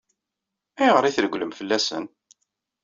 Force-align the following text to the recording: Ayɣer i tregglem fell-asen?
Ayɣer 0.81 1.03
i 1.05 1.11
tregglem 1.15 1.51
fell-asen? 1.59 2.05